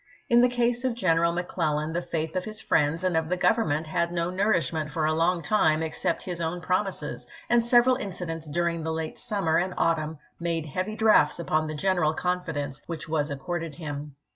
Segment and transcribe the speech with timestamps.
[0.29, 3.85] In the case of General McCleUan the faith of his friends and of the Government
[3.85, 8.47] had no nourish ment for a long time except his own promises, and several incidents
[8.47, 13.07] during the late summer and autumn made heavy drafts upon the general con fidence which
[13.07, 14.15] was accorded him.